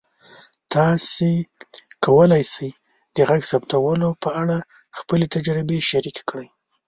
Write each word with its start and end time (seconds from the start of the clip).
تاسو 0.73 1.27
کولی 2.05 2.43
شئ 2.53 2.71
د 3.15 3.17
غږ 3.29 3.41
ثبتولو 3.51 4.09
په 4.23 4.29
اړه 4.41 4.57
خپلې 4.97 5.25
تجربې 5.35 5.79
شریکې 5.89 6.23
کړئ. 6.29 6.47